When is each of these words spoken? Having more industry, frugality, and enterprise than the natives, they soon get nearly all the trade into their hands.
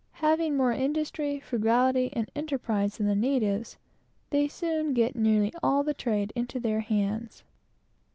Having 0.13 0.57
more 0.57 0.71
industry, 0.71 1.39
frugality, 1.41 2.09
and 2.13 2.27
enterprise 2.35 2.97
than 2.97 3.05
the 3.05 3.13
natives, 3.13 3.77
they 4.31 4.47
soon 4.47 4.95
get 4.95 5.15
nearly 5.15 5.53
all 5.61 5.83
the 5.83 5.93
trade 5.93 6.33
into 6.35 6.59
their 6.59 6.79
hands. 6.79 7.43